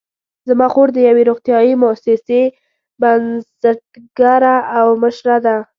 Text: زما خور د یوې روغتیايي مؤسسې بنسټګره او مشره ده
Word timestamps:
زما 0.49 0.67
خور 0.73 0.87
د 0.93 0.97
یوې 1.09 1.23
روغتیايي 1.29 1.73
مؤسسې 1.83 2.41
بنسټګره 3.01 4.55
او 4.77 4.87
مشره 5.03 5.37
ده 5.45 5.57